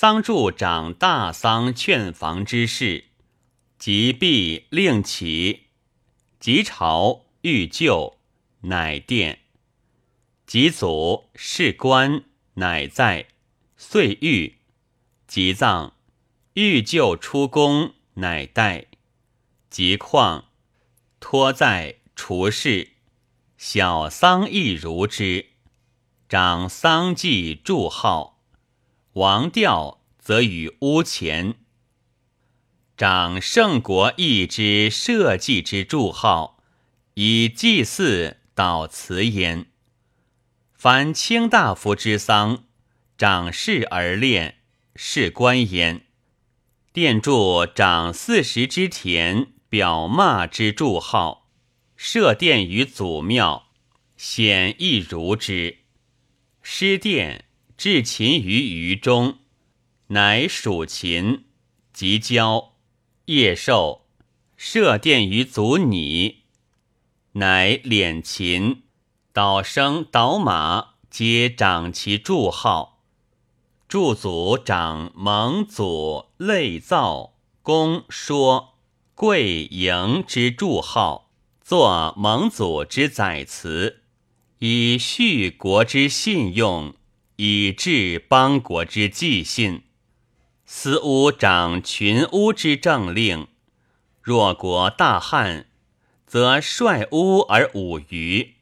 [0.00, 3.06] 丧助长大丧劝房之事，
[3.80, 5.64] 即毕令起，
[6.38, 8.16] 即朝欲就，
[8.60, 9.40] 乃殿。
[10.46, 12.22] 及祖事官，
[12.54, 13.26] 乃在，
[13.76, 14.58] 遂愈。
[15.26, 15.94] 即葬，
[16.52, 18.86] 欲就出宫，乃待。
[19.68, 20.44] 即况，
[21.18, 22.92] 托在除事，
[23.56, 25.46] 小丧亦如之。
[26.28, 28.37] 长丧祭祝号。
[29.14, 31.54] 王调则与屋前，
[32.96, 36.62] 长圣国义之社稷之祝号，
[37.14, 39.66] 以祭祀导辞焉。
[40.74, 42.64] 凡卿大夫之丧，
[43.16, 44.58] 长事而恋，
[44.94, 46.06] 是官焉。
[46.92, 51.50] 殿筑长四十之田，表骂之祝号，
[51.96, 53.68] 设殿于祖庙，
[54.16, 55.78] 显亦如之。
[56.62, 57.46] 失殿。
[57.78, 59.38] 置秦于余中，
[60.08, 61.44] 乃属秦。
[61.92, 62.74] 即交
[63.26, 64.02] 夜寿，
[64.56, 66.42] 设殿于祖拟，
[67.34, 68.82] 乃敛秦。
[69.32, 73.04] 导生导马，皆长其祝号。
[73.86, 78.74] 祝祖长蒙祖类造公说
[79.14, 81.30] 贵迎之祝号，
[81.62, 84.02] 作蒙祖之载词，
[84.58, 86.97] 以续国之信用。
[87.40, 89.84] 以治邦国之纪信，
[90.66, 93.46] 司巫掌群巫之政令。
[94.20, 95.68] 若国大旱，
[96.26, 98.54] 则率巫而舞鱼；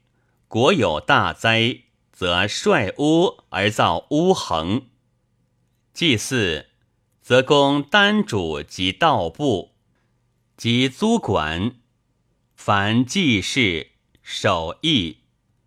[0.47, 4.89] 国有大灾，则率巫而造巫衡。
[5.95, 6.67] 祭祀，
[7.23, 9.73] 则供丹主及道部，
[10.55, 11.77] 及租管。
[12.55, 15.21] 凡祭事、守义，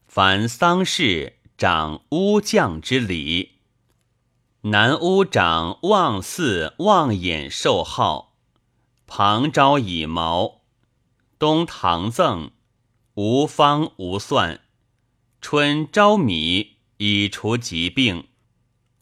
[0.07, 1.38] 凡丧事。
[1.59, 3.59] 长巫将之礼，
[4.61, 8.37] 南巫长望祀望眼受号，
[9.05, 10.61] 旁招以毛，
[11.37, 12.51] 东唐赠。
[13.15, 14.61] 无方无算，
[15.41, 16.77] 春招米。
[16.95, 18.29] 以除疾病，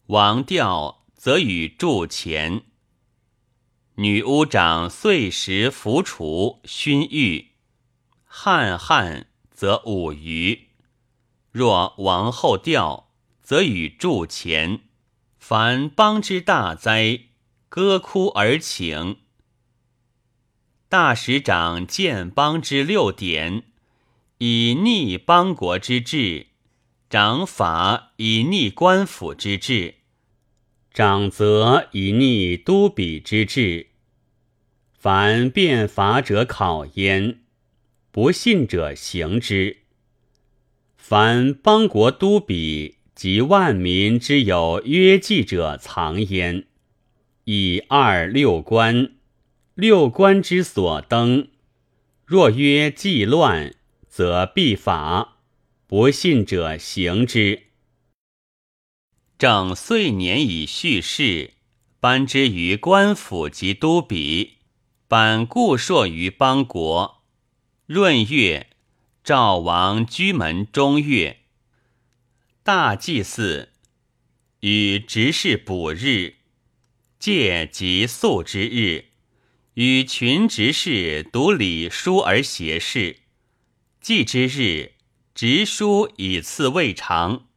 [0.06, 2.62] 王调则与铸钱。
[3.94, 7.52] 女巫长岁时服除熏玉，
[8.24, 10.67] 汉汉则五余。
[11.58, 13.10] 若王后吊，
[13.42, 14.82] 则与祝前；
[15.40, 17.22] 凡邦之大灾，
[17.68, 19.16] 歌哭而请。
[20.88, 23.64] 大使长见邦之六典，
[24.38, 26.46] 以逆邦国之治；
[27.10, 29.94] 长法以逆官府之治；
[30.94, 33.88] 长则以逆都比之治。
[34.94, 37.40] 凡变法者考焉，
[38.12, 39.87] 不信者行之。
[41.08, 46.66] 凡邦国都比及万民之有约记者藏焉，
[47.44, 49.12] 以二六官，
[49.72, 51.48] 六官之所登。
[52.26, 53.74] 若曰既乱，
[54.06, 55.38] 则必法，
[55.86, 57.62] 不信者行之。
[59.38, 61.54] 正岁年以叙事，
[62.00, 64.58] 颁之于官府及都比，
[65.08, 67.22] 颁固朔于邦国。
[67.86, 68.67] 闰月。
[69.28, 71.40] 赵王居门中月，
[72.62, 73.74] 大祭祀
[74.60, 76.36] 与执事补日，
[77.18, 79.10] 戒及宿之日，
[79.74, 83.18] 与群执事读礼书而协事。
[84.00, 84.94] 祭之日，
[85.34, 87.48] 执书以次未尝。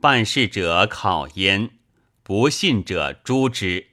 [0.00, 1.70] 办事者考焉，
[2.24, 3.90] 不信者诛之。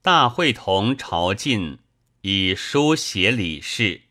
[0.00, 1.80] 大会同朝觐，
[2.22, 4.04] 以书写礼事。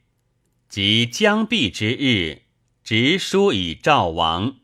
[0.71, 2.43] 即将毕之日，
[2.81, 4.59] 直书以赵王。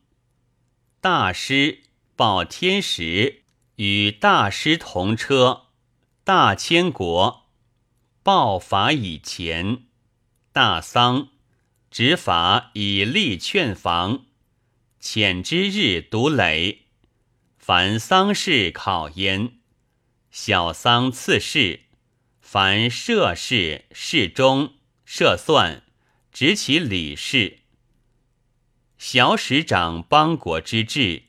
[1.01, 1.79] 大师
[2.16, 3.44] 报天时，
[3.75, 5.63] 与大师同车。
[6.23, 7.50] 大千国
[8.23, 9.84] 报法以前。
[10.53, 11.28] 大丧，
[11.91, 14.28] 执法以立劝房。
[15.01, 16.85] 遣之日读累。
[17.57, 19.57] 凡丧事考焉。
[20.31, 21.81] 小丧次事。
[22.39, 25.83] 凡涉事、事中、社算。
[26.39, 27.62] 执其礼事，
[29.00, 31.24] 小使长邦国之治，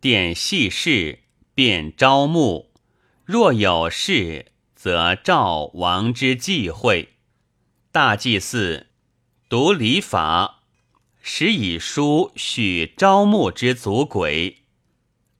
[0.00, 1.20] 殿细事，
[1.54, 2.74] 便招募。
[3.24, 7.10] 若有事，则召王之忌讳。
[7.92, 8.88] 大祭祀，
[9.48, 10.64] 读礼法，
[11.22, 14.64] 使以书许招募之祖鬼。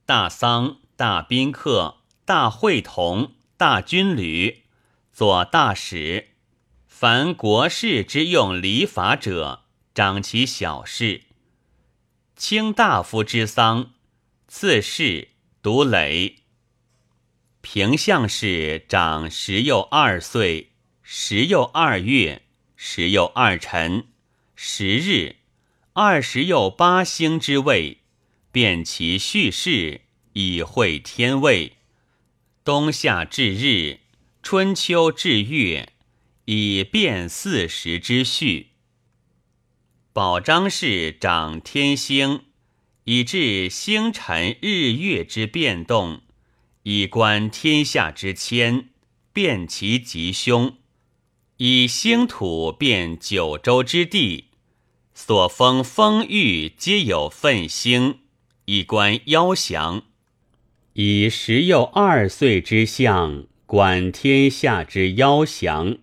[0.05, 4.63] 大丧，大宾客，大会同，大军旅，
[5.13, 6.36] 左大使。
[6.99, 9.65] 凡国事之用礼法者，
[9.95, 11.25] 长其小事；
[12.35, 13.93] 卿大夫之丧，
[14.49, 15.29] 次事
[15.61, 16.37] 独累。
[17.61, 20.73] 平相氏长十又二岁，
[21.03, 22.41] 十又二月，
[22.77, 24.07] 十又二辰，
[24.55, 25.37] 十日，
[25.93, 27.99] 二十又八星之位，
[28.51, 30.01] 辨其序事，
[30.33, 31.77] 以会天位。
[32.65, 34.01] 冬夏至日，
[34.43, 35.93] 春秋至月，
[36.47, 38.69] 以辨四时之序。
[40.13, 42.45] 保章氏长天星，
[43.03, 46.21] 以治星辰日月之变动。
[46.85, 48.91] 以观天下之谦，
[49.33, 50.77] 辨其吉凶；
[51.57, 54.51] 以星土辨九州之地，
[55.13, 58.21] 所封封域皆有分星，
[58.67, 60.03] 以观妖祥；
[60.93, 65.99] 以十又二岁之相，观天下之妖祥；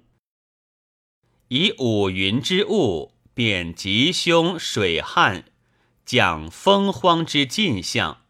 [1.55, 5.45] 以五云之物辨吉凶水旱，
[6.03, 8.23] 讲风荒之进象。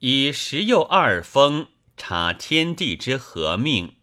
[0.00, 3.94] 以十又二风察天地之和命，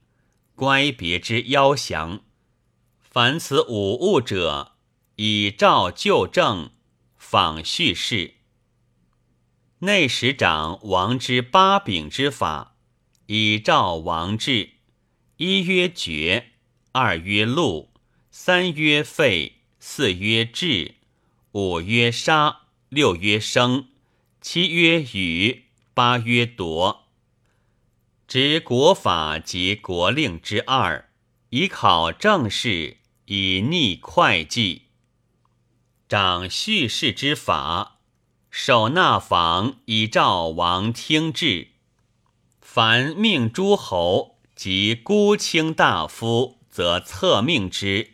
[0.55, 2.21] 乖别之夭祥。
[3.01, 4.77] 凡此五物者，
[5.17, 6.69] 以照旧正，
[7.17, 8.35] 仿叙事。
[9.79, 12.77] 内史长王之八柄之法，
[13.25, 14.69] 以照王制。
[15.35, 16.51] 一曰绝，
[16.93, 17.91] 二曰禄，
[18.39, 20.93] 三曰废，四曰治，
[21.53, 23.87] 五曰杀，六曰生，
[24.39, 25.65] 七曰雨。
[25.95, 27.07] 八曰夺，
[28.27, 31.09] 执国法及国令之二，
[31.49, 34.83] 以考政事，以逆会计。
[36.07, 37.97] 掌叙事之法，
[38.51, 41.69] 守纳房，以照王听制。
[42.61, 48.11] 凡命诸侯及孤卿大夫，则策命之；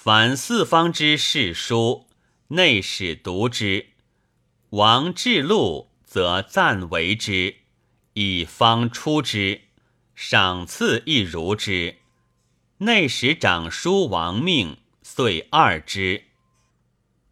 [0.00, 2.06] 凡四方之事书，
[2.50, 3.88] 内史读之。
[4.70, 5.90] 王制禄。
[6.04, 7.56] 则暂为之，
[8.14, 9.62] 以方出之，
[10.14, 11.96] 赏赐亦如之。
[12.78, 16.26] 内史长书王命，遂二之。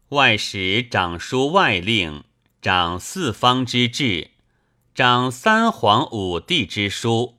[0.08, 2.24] 外史长书外令，
[2.60, 4.32] 掌四方之志，
[4.92, 7.38] 掌三皇五帝之书，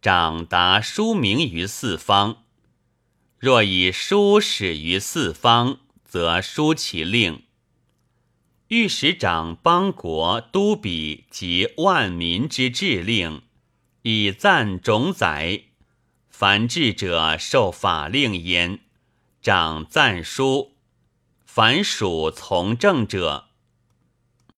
[0.00, 2.44] 掌达书名于四方。
[3.38, 7.42] 若以书始于四方，则书其令。
[8.68, 13.42] 御史长邦国都比及万民之治令，
[14.02, 15.64] 以赞种载。
[16.30, 18.80] 凡治者受法令焉。
[19.42, 20.72] 长赞书。
[21.44, 23.50] 凡属从政者，